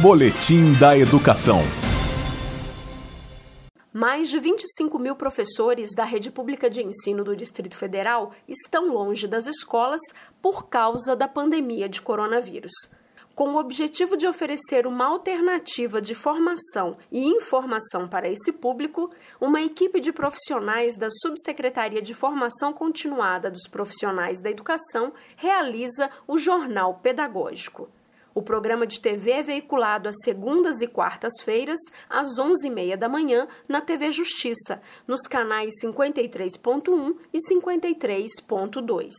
Boletim 0.00 0.72
da 0.80 0.96
Educação. 0.96 1.58
Mais 3.92 4.30
de 4.30 4.38
25 4.38 4.98
mil 4.98 5.14
professores 5.14 5.90
da 5.94 6.02
rede 6.02 6.30
pública 6.30 6.70
de 6.70 6.82
ensino 6.82 7.22
do 7.22 7.36
Distrito 7.36 7.76
Federal 7.76 8.32
estão 8.48 8.90
longe 8.90 9.28
das 9.28 9.46
escolas 9.46 10.00
por 10.40 10.66
causa 10.68 11.14
da 11.14 11.28
pandemia 11.28 11.90
de 11.90 12.00
coronavírus. 12.00 12.72
Com 13.34 13.50
o 13.50 13.58
objetivo 13.58 14.16
de 14.16 14.26
oferecer 14.26 14.86
uma 14.86 15.04
alternativa 15.04 16.00
de 16.00 16.14
formação 16.14 16.96
e 17.10 17.26
informação 17.26 18.08
para 18.08 18.30
esse 18.30 18.50
público, 18.50 19.10
uma 19.38 19.60
equipe 19.60 20.00
de 20.00 20.10
profissionais 20.10 20.96
da 20.96 21.08
Subsecretaria 21.10 22.00
de 22.00 22.14
Formação 22.14 22.72
Continuada 22.72 23.50
dos 23.50 23.68
Profissionais 23.68 24.40
da 24.40 24.50
Educação 24.50 25.12
realiza 25.36 26.08
o 26.26 26.38
Jornal 26.38 26.94
Pedagógico. 27.02 27.90
O 28.34 28.40
programa 28.40 28.86
de 28.86 29.00
TV 29.00 29.30
é 29.32 29.42
veiculado 29.42 30.08
às 30.08 30.16
segundas 30.22 30.80
e 30.80 30.86
quartas-feiras, 30.86 31.78
às 32.08 32.38
11h30 32.38 32.96
da 32.96 33.08
manhã, 33.08 33.46
na 33.68 33.80
TV 33.80 34.10
Justiça, 34.10 34.80
nos 35.06 35.22
canais 35.22 35.74
53.1 35.82 37.16
e 37.32 37.38
53.2. 37.38 39.10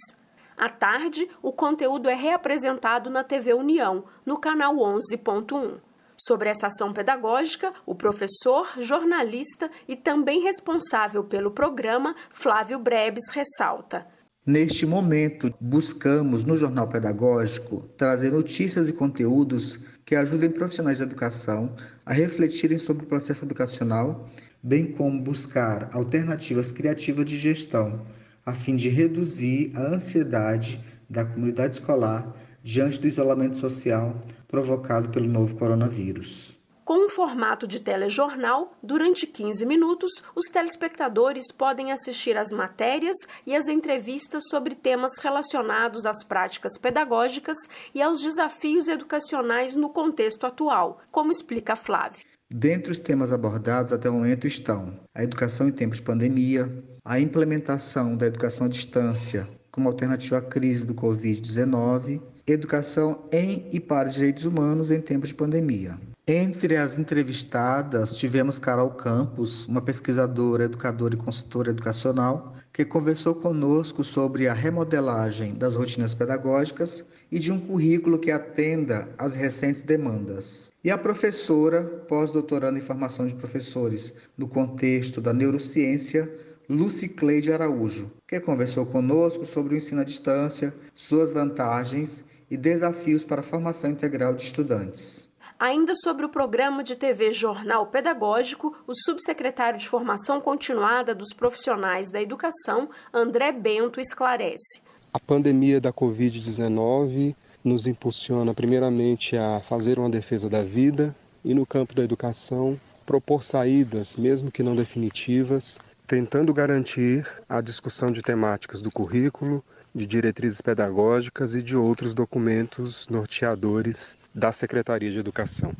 À 0.58 0.70
tarde, 0.70 1.30
o 1.42 1.52
conteúdo 1.52 2.10
é 2.10 2.16
reapresentado 2.16 3.10
na 3.10 3.24
TV 3.24 3.54
União, 3.54 4.06
no 4.26 4.38
canal 4.38 4.76
11.1. 4.76 5.80
Sobre 6.18 6.50
essa 6.50 6.68
ação 6.68 6.94
pedagógica, 6.94 7.74
o 7.86 7.94
professor, 7.94 8.72
jornalista 8.78 9.70
e 9.88 9.96
também 9.96 10.42
responsável 10.42 11.24
pelo 11.24 11.52
programa, 11.52 12.16
Flávio 12.30 12.80
Brebes, 12.80 13.30
ressalta. 13.32 14.08
Neste 14.46 14.86
momento, 14.86 15.54
buscamos 15.58 16.44
no 16.44 16.58
Jornal 16.58 16.90
Pedagógico 16.90 17.88
trazer 17.96 18.34
notícias 18.34 18.90
e 18.90 18.94
conteúdos 18.94 19.80
que 20.04 20.18
ajudem 20.18 20.52
profissionais 20.52 21.00
da 21.00 21.06
educação 21.06 21.74
a 22.06 22.12
refletirem 22.12 22.78
sobre 22.78 23.06
o 23.06 23.08
processo 23.08 23.46
educacional, 23.46 24.30
bem 24.62 24.92
como 24.92 25.22
buscar 25.22 25.90
alternativas 25.94 26.74
criativas 26.74 27.24
de 27.24 27.38
gestão, 27.38 28.06
a 28.46 28.54
fim 28.54 28.76
de 28.76 28.90
reduzir 28.90 29.72
a 29.76 29.94
ansiedade 29.94 30.78
da 31.10 31.24
comunidade 31.24 31.76
escolar 31.76 32.36
diante 32.62 33.00
do 33.00 33.08
isolamento 33.08 33.56
social 33.56 34.20
provocado 34.50 35.08
pelo 35.08 35.30
novo 35.30 35.56
coronavírus. 35.56 36.62
Com 36.86 37.06
um 37.06 37.10
formato 37.10 37.66
de 37.66 37.80
telejornal, 37.80 38.76
durante 38.84 39.26
15 39.26 39.66
minutos, 39.66 40.12
os 40.36 40.48
telespectadores 40.48 41.46
podem 41.50 41.94
assistir 41.94 42.36
às 42.36 42.52
matérias 42.52 43.16
e 43.46 43.56
às 43.56 43.70
entrevistas 43.70 44.44
sobre 44.50 44.76
temas 44.76 45.14
relacionados 45.22 46.06
às 46.06 46.26
práticas 46.26 46.78
pedagógicas 46.78 47.56
e 47.96 48.02
aos 48.02 48.22
desafios 48.22 48.90
educacionais 48.90 49.78
no 49.78 49.88
contexto 49.90 50.46
atual, 50.46 51.00
como 51.10 51.32
explica 51.32 51.74
Flávio. 51.74 52.26
Dentre 52.54 52.92
os 52.92 53.00
temas 53.00 53.32
abordados 53.32 53.94
até 53.94 54.10
o 54.10 54.14
momento 54.14 54.46
estão 54.46 55.00
a 55.16 55.24
educação 55.24 55.70
em 55.70 55.72
tempos 55.72 56.00
de 56.00 56.04
pandemia, 56.04 56.70
a 57.06 57.18
implementação 57.18 58.18
da 58.18 58.28
educação 58.28 58.68
à 58.68 58.70
distância 58.70 59.48
como 59.72 59.88
alternativa 59.88 60.38
à 60.38 60.42
crise 60.42 60.86
do 60.86 60.94
Covid-19, 60.94 62.22
educação 62.46 63.28
em 63.32 63.70
e 63.72 63.80
para 63.80 64.10
direitos 64.10 64.46
humanos 64.46 64.92
em 64.92 65.02
tempos 65.02 65.30
de 65.30 65.36
pandemia. 65.36 65.98
Entre 66.26 66.78
as 66.78 66.98
entrevistadas, 66.98 68.16
tivemos 68.16 68.58
Carol 68.58 68.92
Campos, 68.92 69.68
uma 69.68 69.82
pesquisadora, 69.82 70.64
educadora 70.64 71.16
e 71.16 71.18
consultora 71.18 71.72
educacional, 71.72 72.56
que 72.72 72.86
conversou 72.86 73.36
conosco 73.36 74.06
sobre 74.06 74.48
a 74.48 74.54
remodelagem 74.54 75.54
das 75.54 75.76
rotinas 75.76 76.16
pedagógicas 76.16 77.04
e 77.30 77.38
de 77.38 77.52
um 77.52 77.60
currículo 77.60 78.18
que 78.18 78.32
atenda 78.32 79.10
às 79.18 79.36
recentes 79.36 79.82
demandas. 79.82 80.72
E 80.82 80.90
a 80.90 80.98
professora, 80.98 81.84
pós-doutoranda 82.08 82.80
em 82.80 82.82
formação 82.82 83.28
de 83.28 83.36
professores 83.36 84.14
no 84.38 84.48
contexto 84.48 85.20
da 85.20 85.34
neurociência, 85.34 86.34
Lucy 86.70 87.10
Cleide 87.10 87.52
Araújo, 87.52 88.10
que 88.26 88.40
conversou 88.40 88.86
conosco 88.86 89.46
sobre 89.46 89.76
o 89.76 89.78
ensino 89.78 90.00
à 90.00 90.06
distância, 90.06 90.74
suas 90.96 91.34
vantagens 91.34 92.24
e 92.50 92.56
desafios 92.56 93.26
para 93.26 93.42
a 93.42 93.44
formação 93.44 93.90
integral 93.90 94.34
de 94.34 94.44
estudantes. 94.44 95.33
Ainda 95.64 95.94
sobre 95.96 96.26
o 96.26 96.30
programa 96.30 96.84
de 96.84 96.94
TV 96.94 97.32
Jornal 97.32 97.88
Pedagógico, 97.88 98.76
o 98.86 98.94
subsecretário 98.94 99.80
de 99.80 99.88
Formação 99.88 100.42
Continuada 100.42 101.16
dos 101.16 101.30
Profissionais 101.34 102.10
da 102.12 102.22
Educação, 102.22 102.90
André 103.14 103.54
Bento, 103.54 104.02
esclarece. 104.02 104.82
A 105.14 105.20
pandemia 105.22 105.80
da 105.80 105.94
Covid-19 105.94 107.34
nos 107.64 107.88
impulsiona, 107.88 108.54
primeiramente, 108.54 109.38
a 109.38 109.62
fazer 109.62 109.98
uma 109.98 110.10
defesa 110.10 110.50
da 110.50 110.62
vida 110.62 111.16
e, 111.46 111.54
no 111.54 111.66
campo 111.66 111.96
da 111.96 112.04
educação, 112.04 112.78
propor 113.06 113.42
saídas, 113.42 114.18
mesmo 114.18 114.52
que 114.52 114.64
não 114.64 114.76
definitivas, 114.76 115.80
tentando 116.06 116.54
garantir 116.54 117.26
a 117.48 117.62
discussão 117.62 118.12
de 118.12 118.22
temáticas 118.22 118.82
do 118.82 118.92
currículo, 118.92 119.64
de 119.94 120.06
diretrizes 120.06 120.62
pedagógicas 120.62 121.54
e 121.56 121.62
de 121.62 121.76
outros 121.78 122.14
documentos 122.14 123.08
norteadores 123.08 124.18
da 124.34 124.52
Secretaria 124.52 125.12
de 125.12 125.20
Educação. 125.20 125.74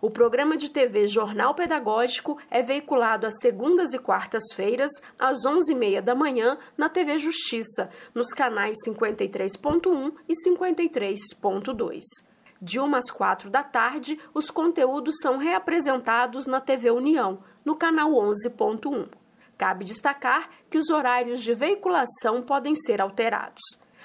O 0.00 0.10
programa 0.10 0.56
de 0.56 0.70
TV 0.70 1.08
Jornal 1.08 1.54
Pedagógico 1.54 2.38
é 2.50 2.62
veiculado 2.62 3.26
às 3.26 3.40
segundas 3.40 3.92
e 3.92 3.98
quartas-feiras, 3.98 4.90
às 5.18 5.38
11h30 5.44 6.00
da 6.00 6.14
manhã, 6.14 6.58
na 6.78 6.88
TV 6.88 7.18
Justiça, 7.18 7.90
nos 8.14 8.28
canais 8.28 8.76
53.1 8.86 10.12
e 10.28 10.32
53.2. 10.32 12.00
De 12.60 12.78
1 12.78 12.94
às 12.94 13.10
4 13.10 13.50
da 13.50 13.62
tarde, 13.62 14.18
os 14.32 14.50
conteúdos 14.50 15.16
são 15.20 15.38
reapresentados 15.38 16.46
na 16.46 16.60
TV 16.60 16.90
União, 16.90 17.40
no 17.64 17.74
canal 17.74 18.12
11.1. 18.12 19.08
Cabe 19.58 19.84
destacar 19.84 20.50
que 20.70 20.78
os 20.78 20.90
horários 20.90 21.42
de 21.42 21.54
veiculação 21.54 22.42
podem 22.42 22.74
ser 22.76 23.00
alterados. 23.00 23.62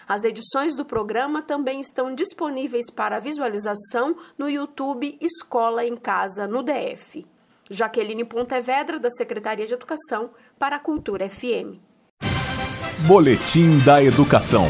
As 0.08 0.24
edições 0.24 0.76
do 0.76 0.84
programa 0.84 1.42
também 1.42 1.80
estão 1.80 2.14
disponíveis 2.14 2.92
para 2.94 3.20
visualização 3.20 4.16
no 4.38 4.50
YouTube 4.50 5.18
Escola 5.22 5.86
em 5.86 5.96
Casa 5.96 6.48
no 6.48 6.64
DF. 6.64 7.26
Jaqueline 7.70 8.26
Pontevedra, 8.26 9.00
da 9.00 9.10
Secretaria 9.10 9.66
de 9.66 9.74
Educação, 9.74 10.32
para 10.60 10.76
a 10.76 10.80
Cultura 10.80 11.30
FM. 11.30 11.80
Boletim 13.08 13.80
da 13.86 14.04
Educação. 14.04 14.66